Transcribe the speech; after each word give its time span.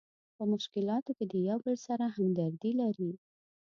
په 0.35 0.43
مشکلاتو 0.53 1.11
کې 1.17 1.25
د 1.31 1.33
یو 1.47 1.57
بل 1.65 1.75
سره 1.87 2.05
همدردي 2.15 2.71
لري. 2.81 3.11